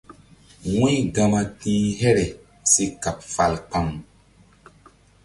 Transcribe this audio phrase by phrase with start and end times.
[0.75, 2.25] Wu̧y gama ti̧h here
[2.71, 3.87] si kaɓ fal kpaŋ.